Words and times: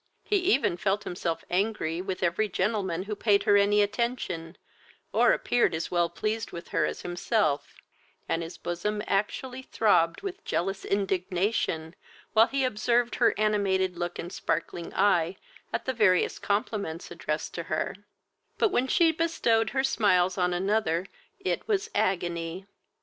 He 0.23 0.37
even 0.37 0.77
felt 0.77 1.03
himself 1.03 1.43
angry 1.51 2.01
with 2.01 2.23
every 2.23 2.49
gentleman 2.49 3.03
who 3.03 3.15
paid 3.15 3.43
her 3.43 3.55
any 3.55 3.83
attention, 3.83 4.57
or 5.13 5.31
appeared 5.31 5.75
as 5.75 5.91
well 5.91 6.09
pleased 6.09 6.51
with 6.51 6.69
her 6.69 6.87
as 6.87 7.03
himself, 7.03 7.75
and 8.27 8.41
his 8.41 8.57
bosom 8.57 9.03
actually 9.05 9.61
throbbed 9.61 10.23
with 10.23 10.43
jealous 10.43 10.85
indignation 10.85 11.93
while 12.33 12.47
he 12.47 12.63
observed 12.63 13.17
her 13.17 13.35
animated 13.37 13.95
look 13.95 14.17
and 14.17 14.33
sparkling 14.33 14.91
eye 14.95 15.37
at 15.71 15.85
the 15.85 15.93
various 15.93 16.39
compliments 16.39 17.11
addressed 17.11 17.53
to 17.53 17.61
her; 17.69 17.93
but 18.57 18.69
when 18.71 18.87
she 18.87 19.11
bestowed 19.11 19.69
her 19.69 19.83
smiles 19.83 20.35
on 20.35 20.51
another 20.51 21.05
it 21.39 21.67
was 21.67 21.91
agony. 21.93 22.65